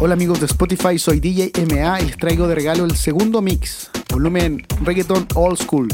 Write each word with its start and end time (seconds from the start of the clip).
Hola 0.00 0.14
amigos 0.14 0.38
de 0.38 0.46
Spotify, 0.46 0.96
soy 0.96 1.18
DJ 1.18 1.50
MA 1.74 2.00
y 2.00 2.06
les 2.06 2.16
traigo 2.16 2.46
de 2.46 2.54
regalo 2.54 2.84
el 2.84 2.94
segundo 2.94 3.42
mix, 3.42 3.90
volumen 4.08 4.64
Reggaeton 4.84 5.26
Old 5.34 5.58
School. 5.58 5.88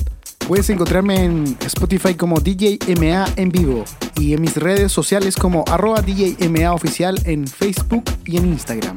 Puedes 0.46 0.68
encontrarme 0.68 1.24
en 1.24 1.56
Spotify 1.64 2.14
como 2.14 2.38
DJ 2.38 2.78
MA 3.00 3.24
en 3.36 3.48
vivo 3.48 3.84
y 4.16 4.34
en 4.34 4.42
mis 4.42 4.58
redes 4.58 4.92
sociales 4.92 5.36
como 5.36 5.64
arroba 5.70 6.02
DJ 6.02 6.36
oficial 6.68 7.18
en 7.24 7.48
Facebook 7.48 8.04
y 8.26 8.36
en 8.36 8.44
Instagram. 8.44 8.94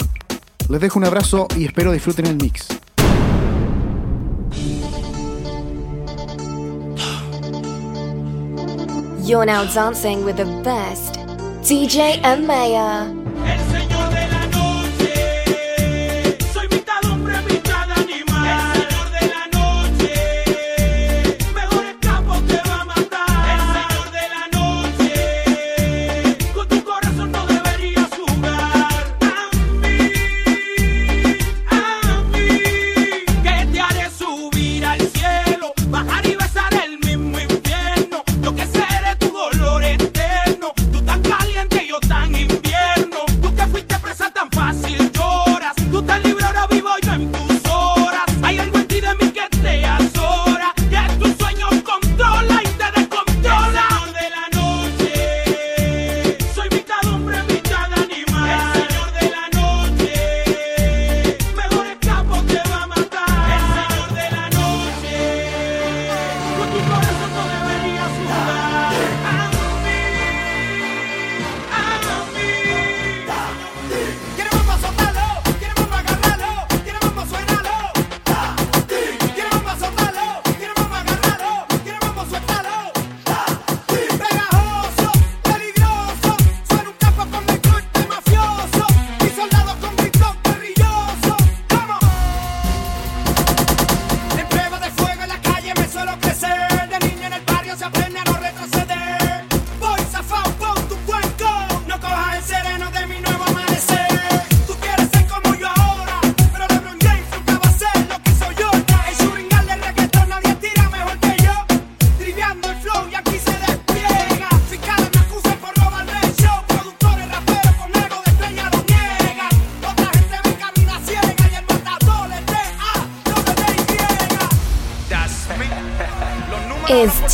Les 0.67 0.81
dejo 0.81 0.99
un 0.99 1.05
abrazo 1.05 1.47
y 1.55 1.63
espero 1.63 1.93
disfruten 1.93 2.25
el 2.25 2.35
mix. 2.35 2.67
You're 9.23 9.45
now 9.45 9.63
dancing 9.73 10.25
with 10.25 10.35
the 10.35 10.45
best 10.63 11.15
DJ 11.63 12.19
Amaya. 12.23 13.26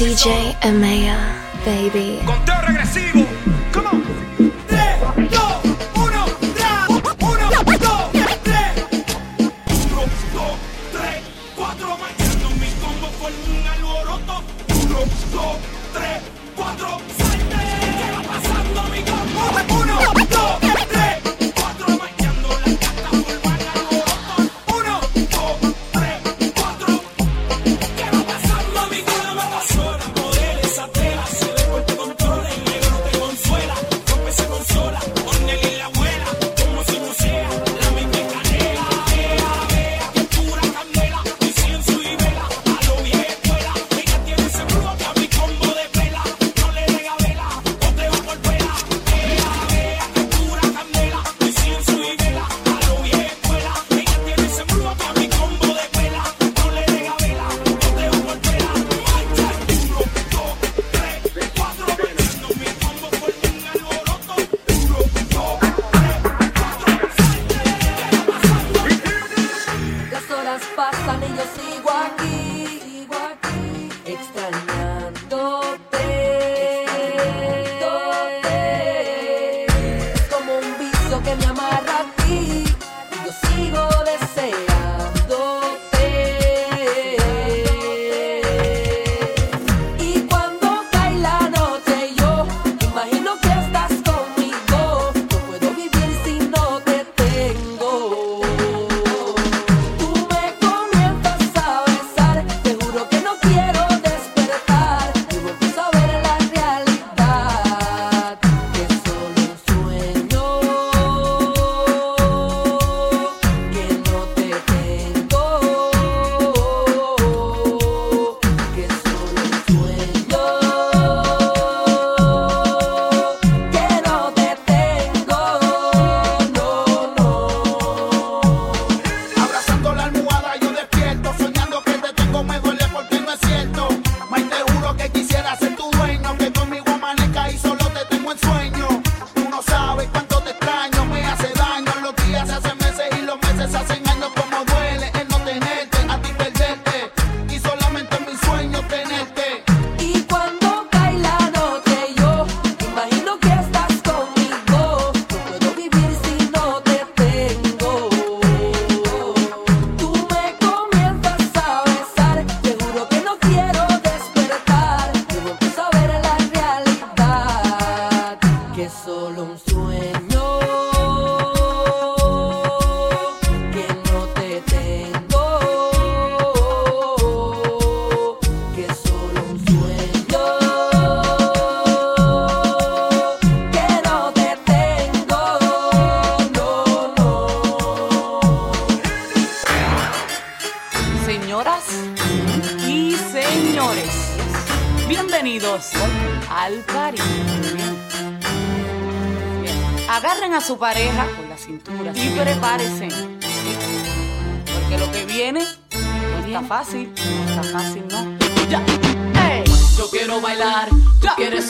DJ 0.04 0.52
Amaya, 0.68 1.16
baby. 1.64 2.20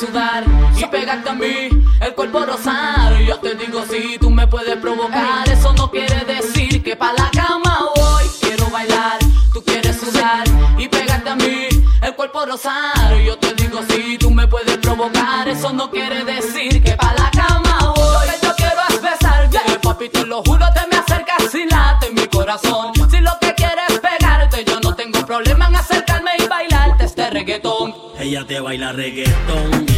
Sudar 0.06 0.44
y 0.76 0.86
pegarte 0.86 1.30
a 1.30 1.34
mí, 1.34 1.70
el 2.02 2.14
cuerpo 2.14 2.46
rosar. 2.46 3.18
Yo 3.22 3.38
te 3.40 3.56
digo 3.56 3.84
si 3.90 4.18
tú 4.18 4.30
me 4.30 4.48
puedes 4.48 4.76
provocar, 4.78 5.48
eso 5.50 5.74
no 5.74 5.90
quiere 5.90 6.26
decir 6.26 6.84
que 6.84 6.96
pa' 6.96 7.14
la 7.14 7.30
cama 7.32 7.90
voy. 7.96 8.26
Quiero 8.42 8.70
bailar, 8.70 9.20
tú 9.54 9.64
quieres 9.64 10.00
sudar 10.00 10.44
y 10.78 10.88
pegarte 10.88 11.30
a 11.30 11.36
mí, 11.36 11.68
el 12.02 12.16
cuerpo 12.16 12.46
rosar. 12.46 13.16
Yo 13.26 13.38
te 13.38 13.54
digo 13.54 13.80
si 13.90 14.18
tú 14.18 14.32
me 14.32 14.48
puedes 14.48 14.78
provocar, 14.78 15.48
eso 15.48 15.72
no 15.72 15.90
quiere 15.90 16.24
decir 16.26 16.84
que 16.84 16.94
pa' 16.94 17.14
la 17.18 17.32
cama 17.32 17.94
voy. 17.96 18.28
Lo 18.28 18.32
que 18.32 18.46
yo 18.46 18.56
quiero 18.56 18.82
es 18.90 19.02
besarte, 19.02 19.80
papi, 19.82 20.10
te 20.10 20.26
lo 20.26 20.44
juro, 20.44 20.66
te 20.74 20.88
me 20.88 20.98
acercas 20.98 21.54
y 21.56 21.66
late 21.66 22.12
mi 22.12 22.28
corazón. 22.28 22.94
Si 23.10 23.20
lo 23.20 23.32
que 23.40 23.54
quieres 23.54 23.90
es 23.90 24.00
pegarte, 24.00 24.66
yo 24.66 24.80
no 24.82 24.96
tengo 24.96 25.26
problema 25.26 25.68
en 25.68 25.76
acercarme 25.76 26.32
y 26.40 26.48
bailarte 26.48 27.06
este 27.06 27.30
reggaetón. 27.30 27.94
Ella 28.20 28.46
te 28.46 28.60
baila 28.60 28.92
reggaetón 28.92 29.93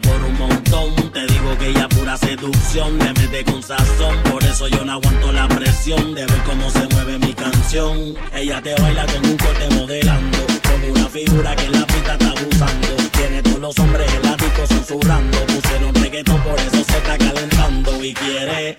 por 0.00 0.22
un 0.22 0.38
montón. 0.38 0.94
Te 1.12 1.26
digo 1.26 1.56
que 1.58 1.68
ella 1.68 1.88
pura 1.88 2.16
seducción, 2.16 2.98
le 2.98 3.12
mete 3.14 3.44
con 3.44 3.62
sazón. 3.62 4.16
Por 4.30 4.42
eso 4.44 4.68
yo 4.68 4.84
no 4.84 4.92
aguanto 4.92 5.32
la 5.32 5.48
presión 5.48 6.14
de 6.14 6.26
ver 6.26 6.42
cómo 6.44 6.70
se 6.70 6.86
mueve 6.88 7.18
mi 7.18 7.32
canción. 7.32 8.14
Ella 8.34 8.60
te 8.62 8.74
baila 8.80 9.06
con 9.06 9.26
un 9.26 9.36
corte 9.36 9.68
modelando, 9.74 10.38
con 10.62 10.90
una 10.90 11.08
figura 11.08 11.56
que 11.56 11.64
en 11.64 11.72
la 11.72 11.86
pista 11.86 12.12
está 12.12 12.30
abusando. 12.30 12.88
Tiene 13.12 13.42
todos 13.42 13.58
los 13.60 13.78
hombres 13.78 14.12
elásticos 14.14 14.68
susurrando. 14.68 15.38
Pusieron 15.46 15.94
reggaetón, 15.94 16.40
por 16.42 16.58
eso 16.58 16.84
se 16.84 16.98
está 16.98 17.18
calentando. 17.18 18.04
Y 18.04 18.14
quiere 18.14 18.76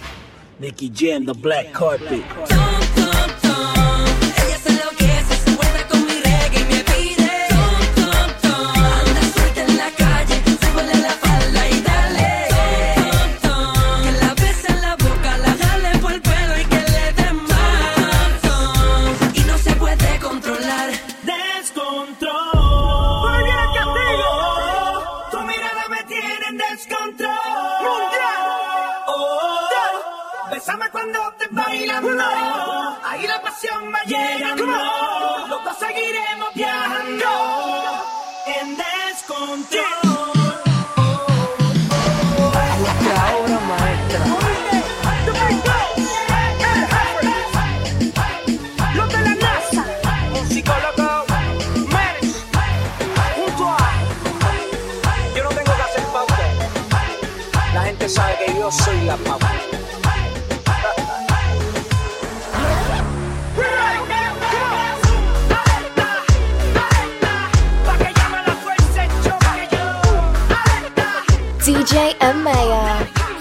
Nicky 0.60 0.92
Jam, 0.94 1.26
the 1.26 1.34
black 1.34 1.72
carpet. 1.72 2.24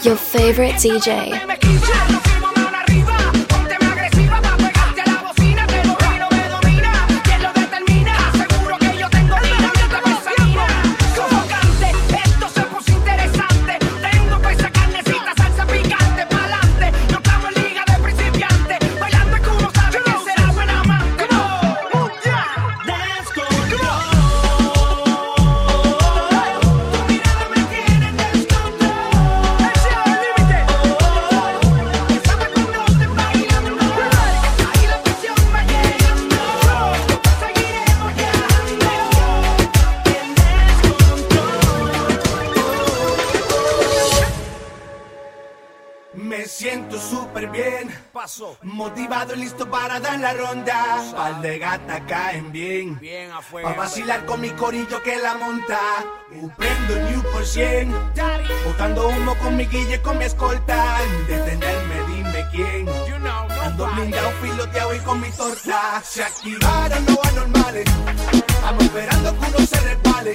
Your 0.06 0.14
favorite 0.14 0.74
DJ. 0.74 1.45
La 50.26 50.32
ronda. 50.32 51.12
Pal 51.14 51.42
de 51.42 51.58
gata 51.58 52.00
caen 52.06 52.50
bien. 52.50 52.98
Bien 52.98 53.30
afuera. 53.30 53.68
Pa' 53.68 53.74
vacilar 53.82 54.24
con 54.24 54.40
mi 54.40 54.50
corillo 54.50 55.02
que 55.02 55.16
la 55.16 55.34
monta. 55.34 55.78
Uh, 56.32 56.50
Prendo 56.58 56.94
New 57.08 57.22
por 57.32 57.44
100. 57.46 57.94
Botando 58.64 59.08
humo 59.08 59.34
con 59.36 59.56
mi 59.56 59.66
guille, 59.66 60.00
con 60.02 60.18
mi 60.18 60.24
escolta. 60.24 60.98
Detenerme, 61.28 61.96
dime 62.08 62.46
quién. 62.50 62.88
Ando 63.62 63.86
blindado, 63.94 64.30
filoteado 64.42 64.94
y 64.94 64.98
con 65.00 65.20
mi 65.20 65.30
torta. 65.30 66.02
Se 66.04 66.22
activaron 66.24 67.04
los 67.06 67.18
anormales. 67.26 67.86
Estamos 68.32 68.84
esperando 68.84 69.38
que 69.38 69.46
uno 69.46 69.66
se 69.66 69.80
resbale. 69.80 70.34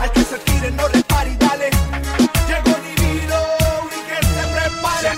Al 0.00 0.12
que 0.12 0.22
se 0.22 0.38
tire, 0.38 0.70
no 0.70 0.88
repare 0.88 1.30
y 1.32 1.36
dale. 1.36 1.70
Llegó 2.48 2.74
divino 2.88 3.38
y 3.96 4.00
que 4.08 4.26
se 4.34 4.42
prepare. 4.54 5.00
Se 5.00 5.08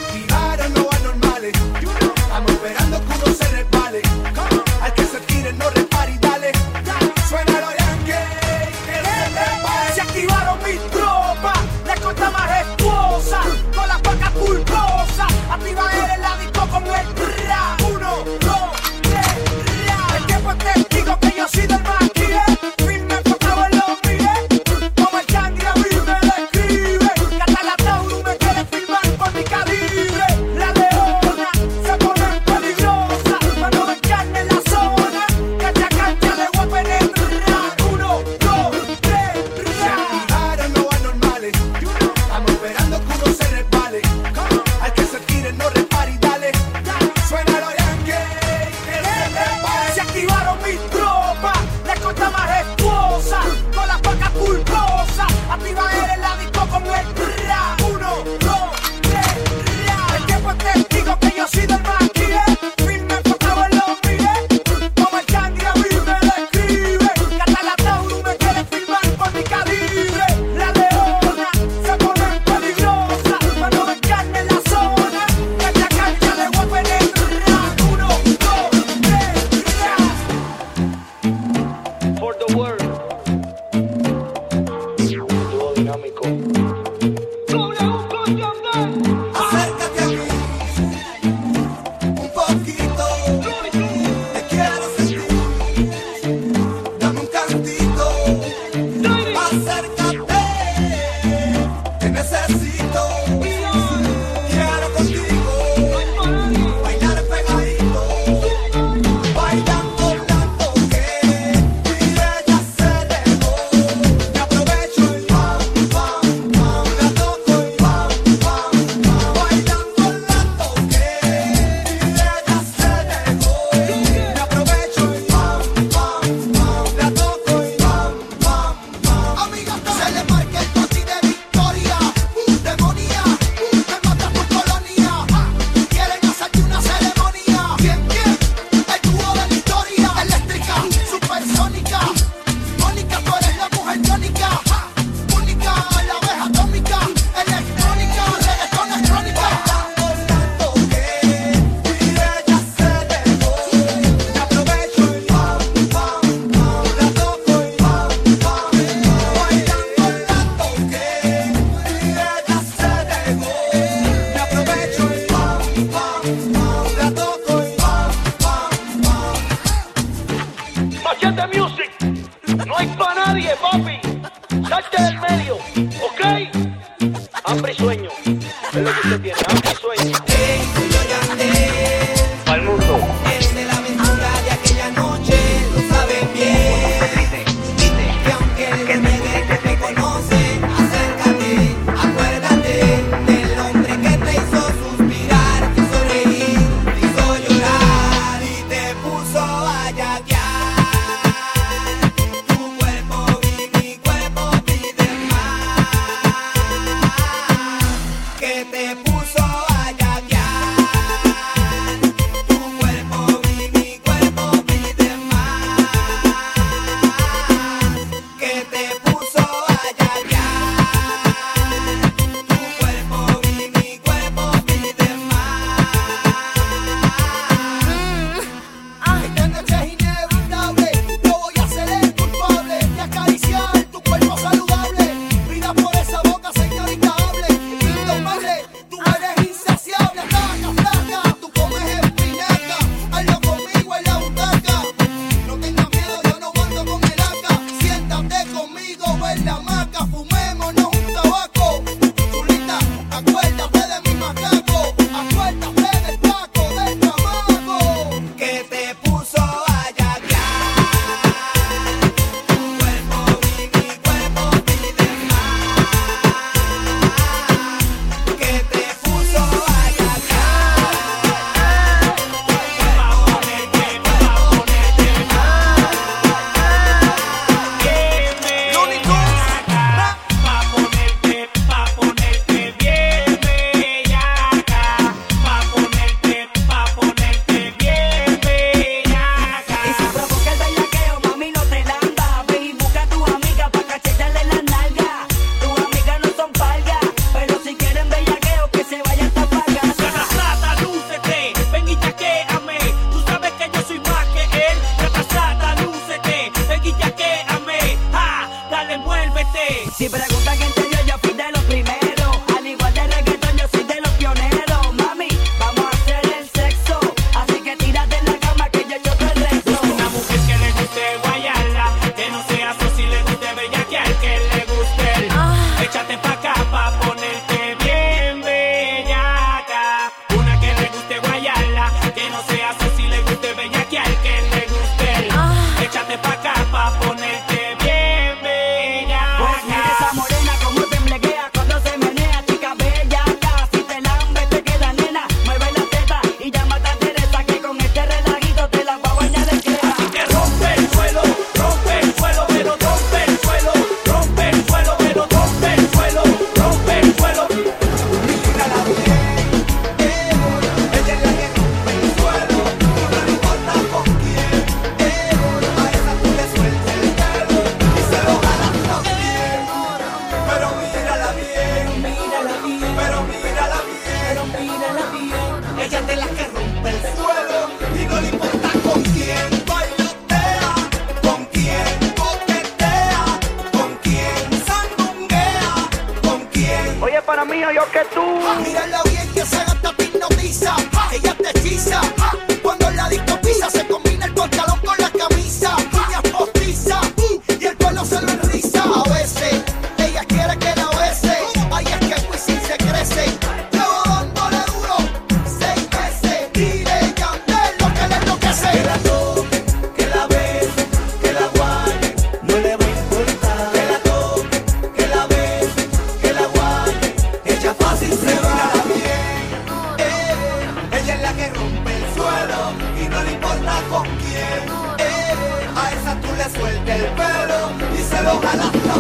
Eh, 424.98 425.68
a 425.76 425.92
esa 425.92 426.20
tú 426.20 426.28
le 426.36 426.58
sueltes 426.58 426.94
el 427.00 427.06
pelo 427.12 427.72
y 427.94 428.02
se 428.02 428.22
lo 428.22 428.40
jalas. 428.40 428.93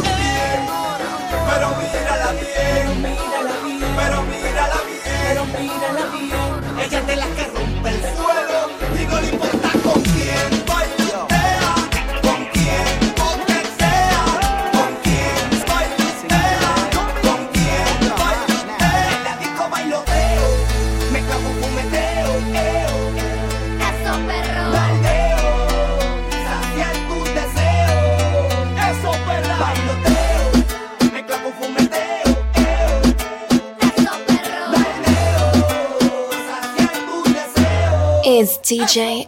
DJ 38.94 39.26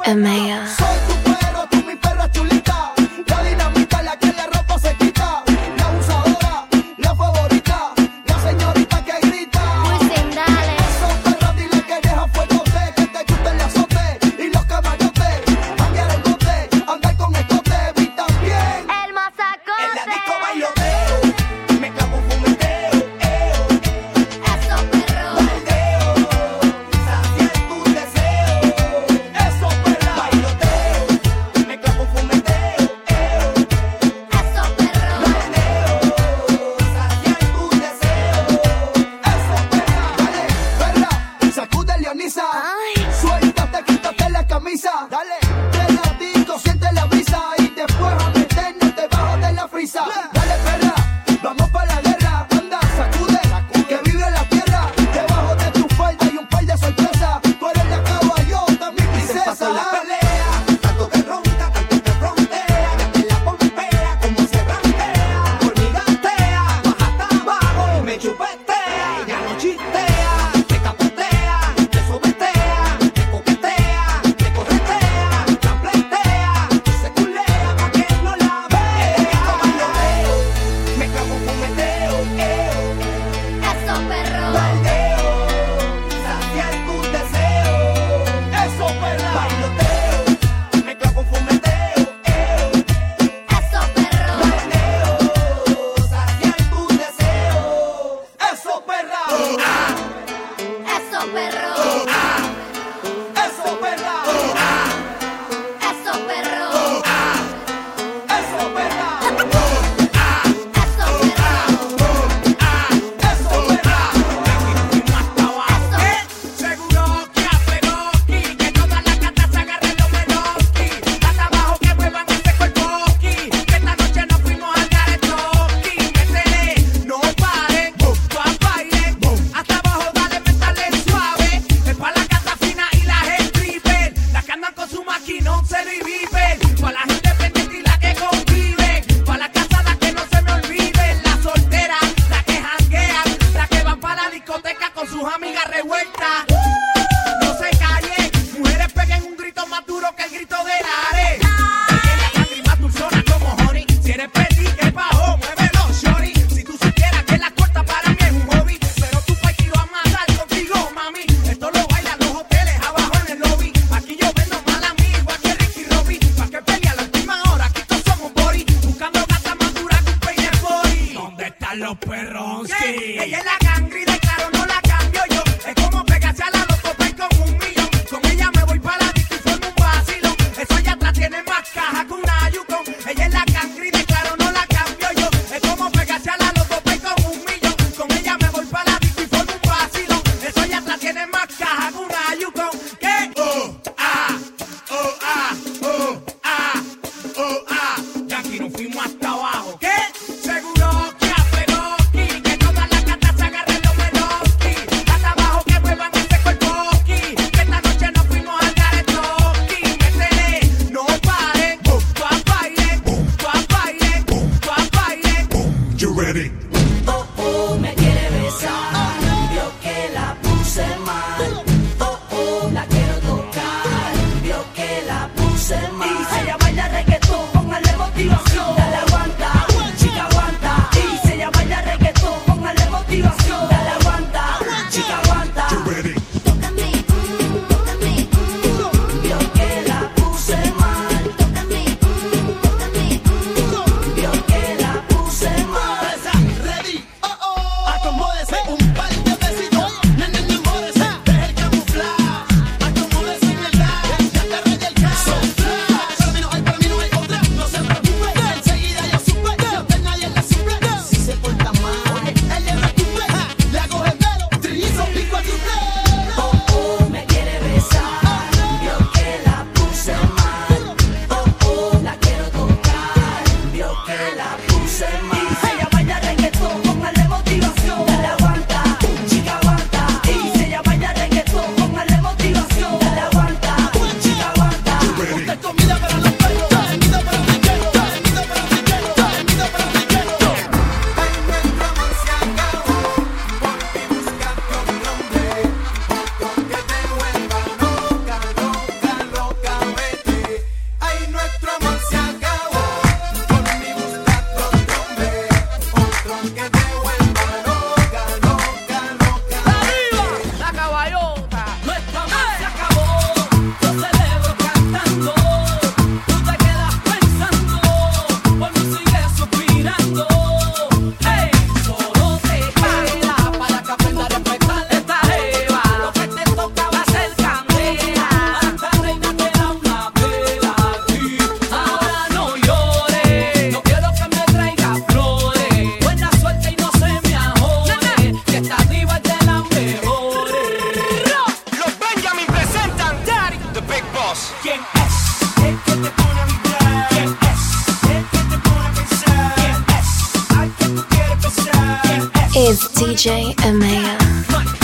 Is 352.67 352.89
DJ 352.99 353.55
Amaya. 353.63 354.76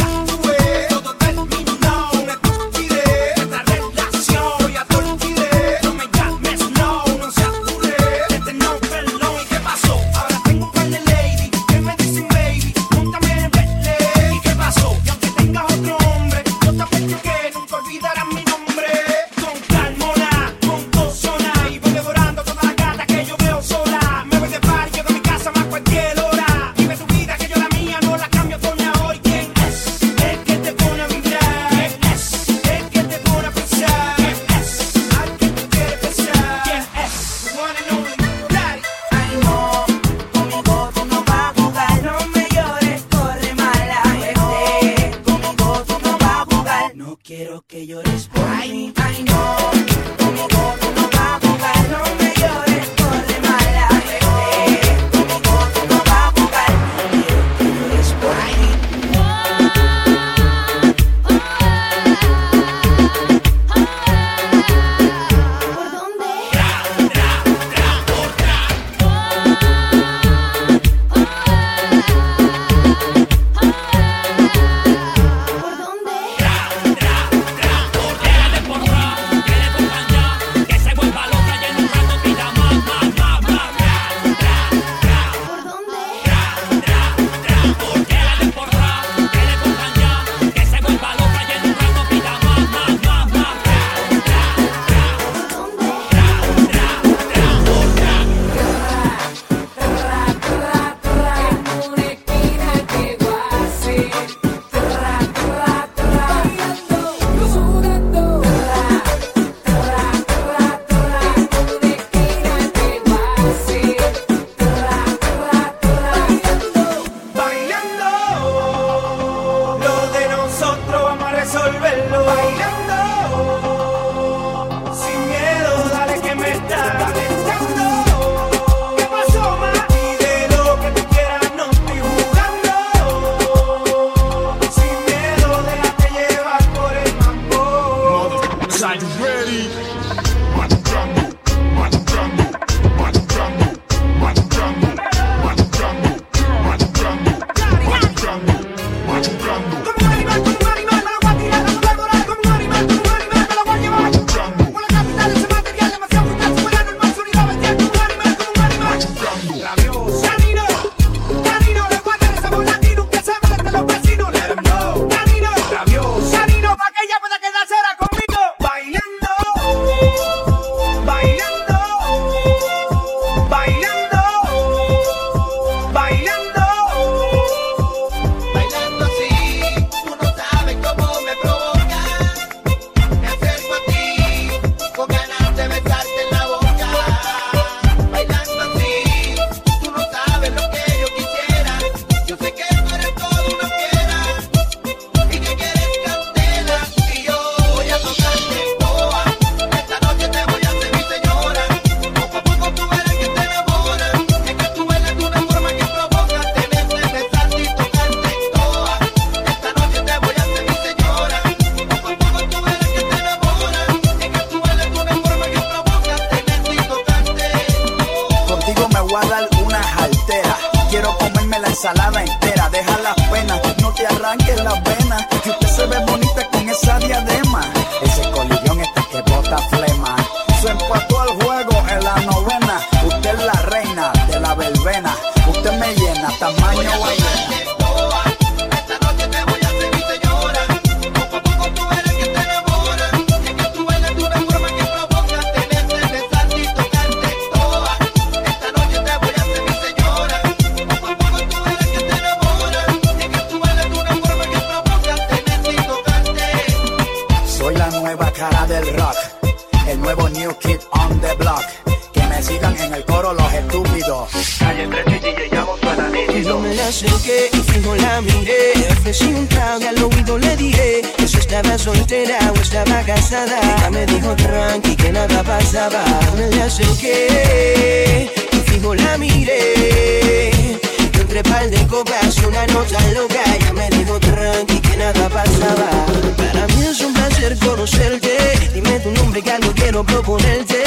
proponerte. 290.04 290.82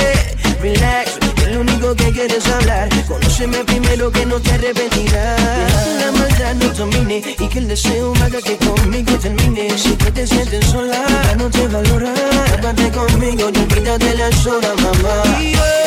Relax, 0.62 1.12
que 1.36 1.48
lo 1.48 1.62
único 1.62 1.96
que 1.96 2.12
quieres 2.12 2.48
hablar. 2.48 2.90
Conóceme 3.08 3.64
primero 3.66 4.12
que 4.12 4.26
no 4.26 4.40
te 4.40 4.52
arrepentirás. 4.52 5.88
La 6.00 6.12
maldad 6.12 6.56
no 6.56 6.70
domine 6.74 7.22
y 7.40 7.48
que 7.48 7.60
el 7.60 7.68
deseo 7.68 8.14
haga 8.24 8.42
que 8.42 8.58
conmigo 8.58 9.18
termine. 9.20 9.78
Si 9.78 9.92
tú 9.96 10.12
te 10.12 10.26
sientes 10.26 10.66
sola, 10.66 11.04
no 11.38 11.50
te 11.50 11.68
valora. 11.68 12.14
Cápate 12.52 12.92
conmigo 12.92 13.50
y 13.54 13.58
olvídate 13.58 14.16
la 14.16 14.28
horas, 14.28 14.82
mamá. 14.82 15.85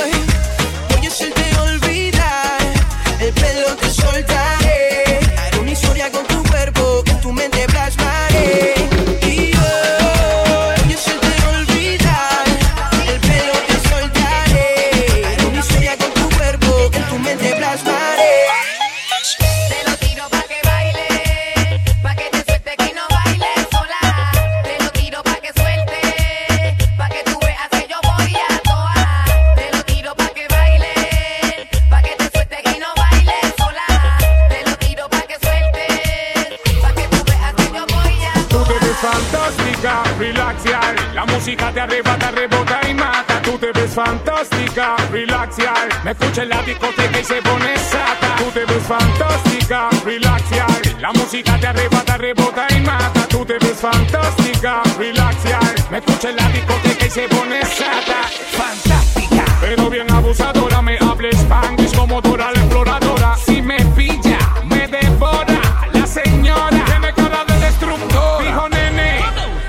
Me 46.09 46.13
escucha 46.13 46.43
en 46.43 46.49
la 46.49 46.63
discoteca 46.63 47.21
y 47.21 47.23
se 47.23 47.43
pone 47.43 47.77
saca. 47.77 48.37
Tú 48.39 48.45
te 48.53 48.65
ves 48.65 48.83
fantástica, 48.83 49.91
relaxia. 50.07 50.67
La 51.01 51.13
música 51.13 51.61
te 51.61 51.67
arrebata, 51.67 52.17
rebota 52.17 52.67
y 52.71 52.81
mata. 52.81 53.29
Tú 53.29 53.45
te 53.45 53.59
ves 53.59 53.79
fantástica, 53.79 54.83
relaxia. 54.97 55.61
Me 55.91 55.99
escucha 55.99 56.31
en 56.31 56.37
la 56.37 56.49
discoteca 56.49 57.07
y 57.07 57.11
se 57.11 57.29
pone 57.29 57.63
saca. 57.63 58.23
Fantástica. 58.53 59.45
Pero 59.61 59.91
bien 59.91 60.11
abusadora, 60.11 60.81
me 60.81 60.97
habla 60.97 61.29
spanglish 61.29 61.95
como 61.95 62.23
Dora 62.23 62.53
la 62.53 62.59
exploradora. 62.59 63.37
Si 63.37 63.61
me 63.61 63.77
pilla, 63.95 64.39
me 64.65 64.89
devora. 64.89 65.61
La 65.93 66.07
señora 66.07 66.85
tiene 66.87 67.13
cara 67.13 67.45
de 67.45 67.67
destructor. 67.67 68.43
Dijo 68.43 68.67
nene, 68.71 69.21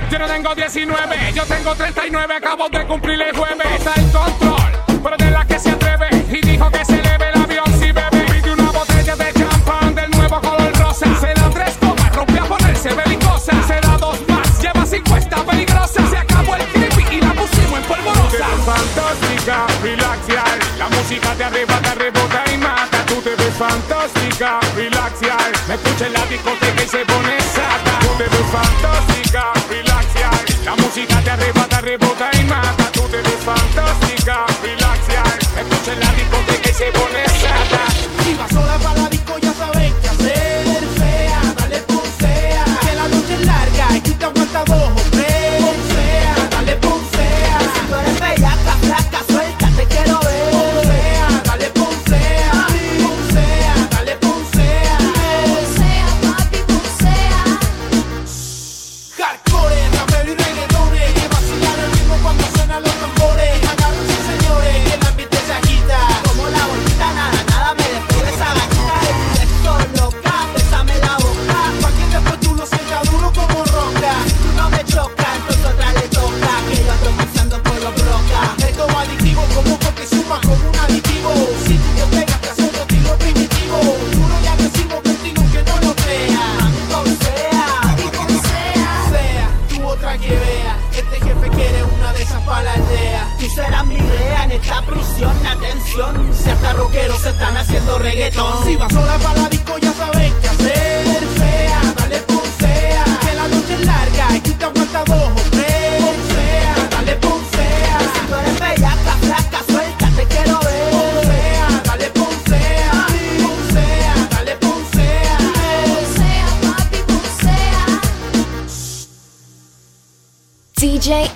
yo 0.10 0.18
no 0.18 0.26
tengo 0.26 0.56
19, 0.56 1.34
yo 1.34 1.44
tengo 1.44 1.76
39. 1.76 2.34
Acabo 2.34 2.70
de 2.70 2.86
cumplir 2.86 3.22
el 3.24 3.36
jueves. 3.36 3.68
Está 3.76 3.94
el 3.96 4.10
control. 4.14 4.59
Se 26.00 26.10
la 26.10 26.26
dijo 26.28 26.50
que 26.58 26.72
me 26.76 26.88
se... 26.88 27.09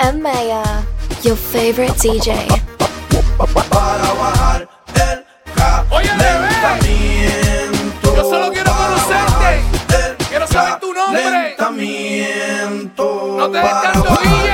and 0.04 0.22
Maya, 0.22 0.84
your 1.24 1.36
favorite 1.38 1.94
DJ. 1.94 2.28
Para 3.38 4.14
bajar 4.20 4.68
el. 4.96 5.26
Yo 8.04 8.24
solo 8.30 8.52
quiero 8.52 8.72
conocerte. 8.72 10.26
Quiero 10.30 10.48
saber 10.48 10.80
tu 10.80 10.94
nombre. 10.94 11.56
No 13.38 13.52
te 13.52 13.58
des 13.58 13.82
tanto 13.82 14.18
guille. 14.22 14.53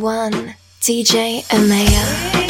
one, 0.00 0.54
DJ 0.80 1.42
Amaya. 1.50 2.49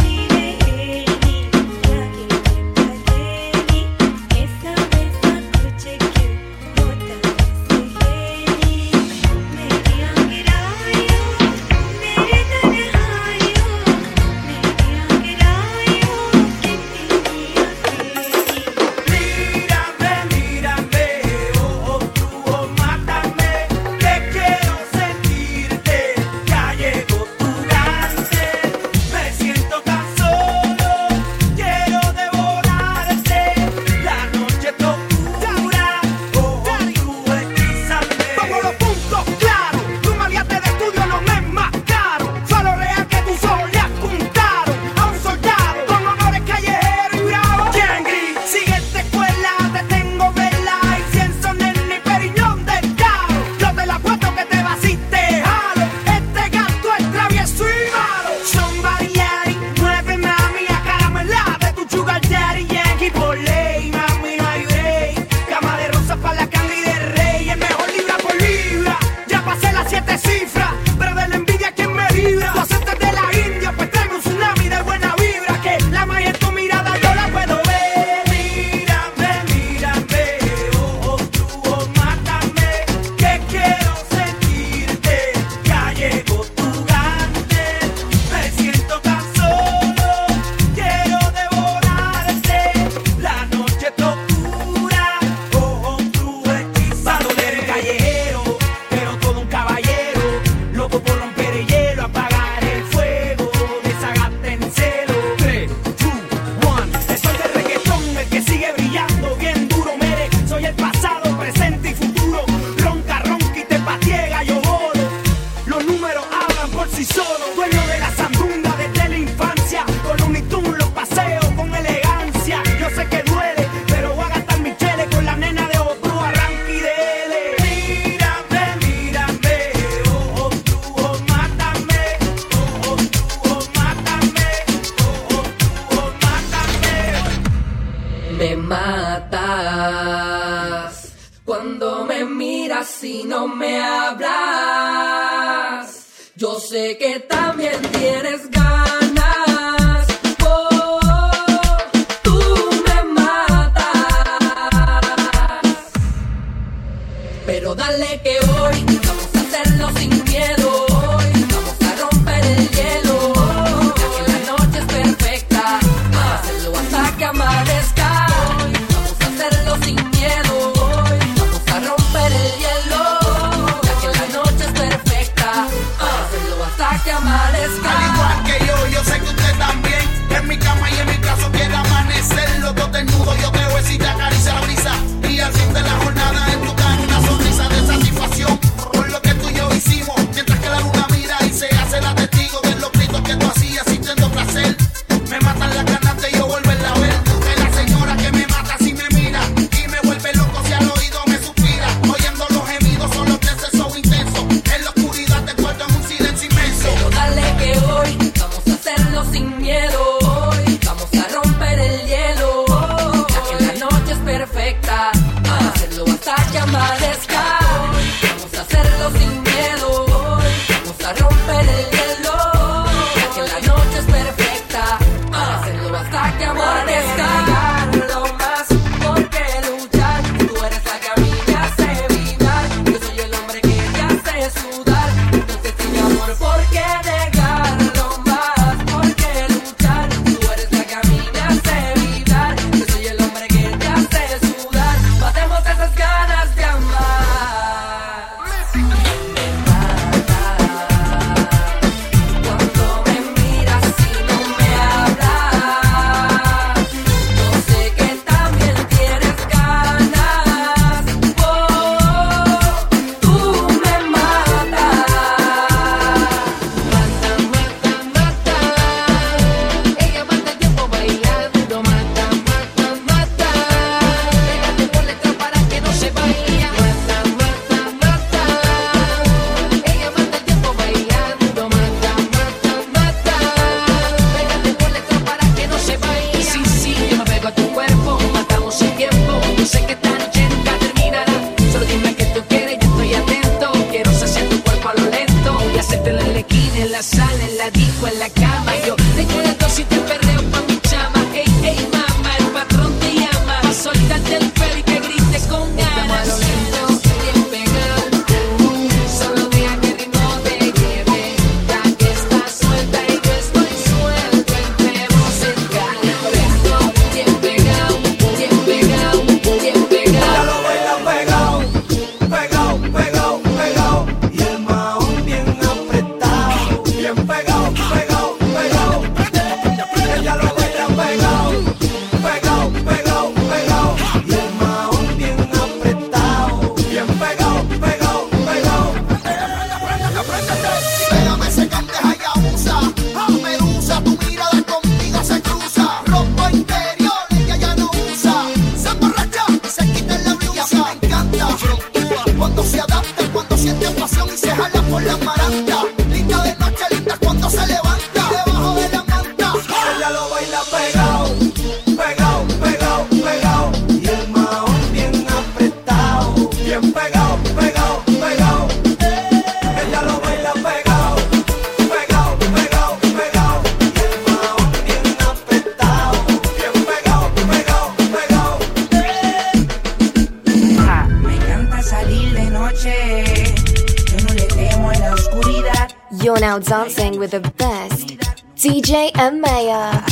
You're 386.23 386.39
now 386.39 386.59
dancing 386.59 387.19
with 387.19 387.31
the 387.31 387.41
best 387.41 388.09
DJ 388.55 389.11
and 389.15 389.41
Maya. 389.41 390.03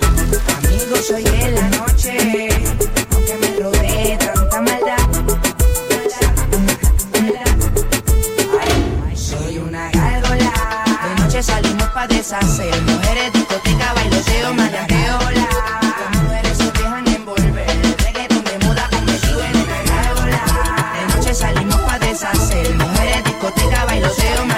Amigo, 0.00 0.96
soy 0.96 1.22
de 1.24 1.50
la 1.50 1.68
noche, 1.68 2.48
aunque 3.12 3.34
me 3.36 3.48
rodee 3.60 4.16
tanta 4.16 4.62
maldad. 4.62 4.98
Soy 9.14 9.58
una 9.58 9.90
gárgola. 9.90 10.52
De 11.04 11.22
noche 11.22 11.42
salimos 11.42 11.88
pa' 11.90 12.06
deshacer. 12.06 12.82
Mujeres, 12.82 13.32
discoteca, 13.34 13.92
bailoteo, 13.92 14.54
salimos 21.34 21.80
pa' 21.80 21.98
deshacer. 21.98 22.74
Mujeres, 22.74 23.24
discoteca, 23.24 23.84
bailoteo, 23.86 24.51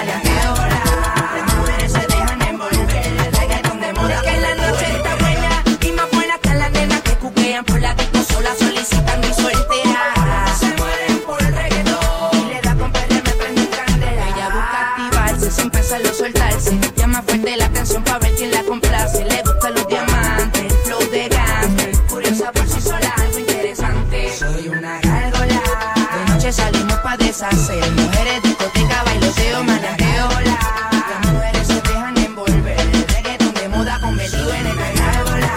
deshacer. 27.49 27.91
Mujeres, 27.91 28.43
discoteca, 28.43 29.03
bailoteo, 29.03 29.63
manajeo. 29.63 30.29
Las 30.41 31.31
mujeres 31.31 31.67
se 31.67 31.73
dejan 31.81 32.17
envolver. 32.17 32.79
El 32.79 33.07
reggaetón 33.07 33.53
de 33.53 33.69
moda 33.69 33.99
convertido 33.99 34.53
en 34.53 34.67
el 34.67 34.75
canábola. 34.75 35.53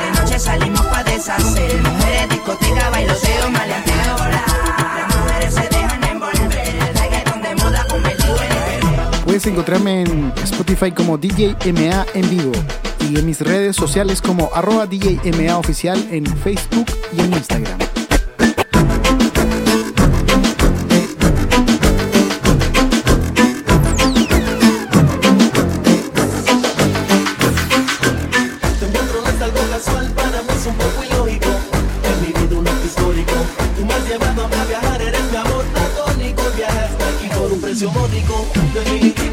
De 0.00 0.20
noche 0.20 0.38
salimos 0.38 0.86
pa' 0.86 1.04
deshacer. 1.04 1.82
Mujeres, 1.82 2.28
discoteca, 2.30 2.90
bailoteo, 2.90 3.50
manajeo. 3.50 4.16
Las 4.28 5.16
mujeres 5.16 5.54
se 5.54 5.68
dejan 5.68 6.04
envolver. 6.04 6.68
El 6.68 6.98
reggaetón 6.98 7.42
de 7.42 7.54
moda 7.56 7.86
convertido 7.88 8.36
en 8.36 8.52
el 8.52 8.80
canábola. 8.80 9.24
Puedes 9.24 9.46
encontrarme 9.46 10.02
en 10.02 10.32
Spotify 10.42 10.92
como 10.92 11.18
DJ 11.18 11.56
MA 11.72 12.06
en 12.14 12.30
vivo. 12.30 12.52
Y 13.08 13.18
en 13.18 13.26
mis 13.26 13.40
redes 13.40 13.74
sociales 13.74 14.20
como 14.22 14.50
arroba 14.54 14.86
DJ 14.86 15.18
MA 15.32 15.56
oficial 15.56 16.06
en 16.12 16.26
Facebook 16.26 16.86
y 17.16 17.20
en 17.20 17.32
Instagram. 17.32 17.89
somos 37.80 38.10
ricos, 38.10 39.29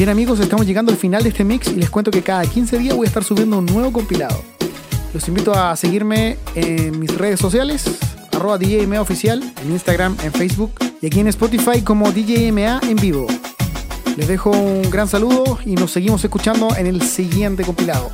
Bien 0.00 0.08
amigos, 0.08 0.40
estamos 0.40 0.66
llegando 0.66 0.90
al 0.92 0.96
final 0.96 1.22
de 1.22 1.28
este 1.28 1.44
mix 1.44 1.68
y 1.68 1.74
les 1.74 1.90
cuento 1.90 2.10
que 2.10 2.22
cada 2.22 2.46
15 2.46 2.78
días 2.78 2.96
voy 2.96 3.04
a 3.04 3.08
estar 3.08 3.22
subiendo 3.22 3.58
un 3.58 3.66
nuevo 3.66 3.92
compilado. 3.92 4.42
Los 5.12 5.28
invito 5.28 5.52
a 5.52 5.76
seguirme 5.76 6.38
en 6.54 6.98
mis 6.98 7.14
redes 7.18 7.38
sociales, 7.38 7.84
arroba 8.32 8.56
DJMA 8.56 8.98
oficial, 8.98 9.42
en 9.62 9.72
Instagram, 9.72 10.16
en 10.22 10.32
Facebook 10.32 10.72
y 11.02 11.06
aquí 11.06 11.20
en 11.20 11.26
Spotify 11.26 11.82
como 11.82 12.12
DJMA 12.12 12.80
en 12.88 12.96
vivo. 12.96 13.26
Les 14.16 14.26
dejo 14.26 14.48
un 14.52 14.88
gran 14.88 15.06
saludo 15.06 15.58
y 15.66 15.74
nos 15.74 15.90
seguimos 15.90 16.24
escuchando 16.24 16.74
en 16.76 16.86
el 16.86 17.02
siguiente 17.02 17.62
compilado. 17.62 18.10